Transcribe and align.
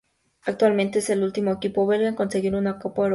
Actualmente 0.47 0.97
es 0.97 1.11
el 1.11 1.21
último 1.21 1.51
equipo 1.51 1.85
belga 1.85 2.07
en 2.07 2.15
conseguir 2.15 2.55
una 2.55 2.79
copa 2.79 3.03
europea. 3.03 3.09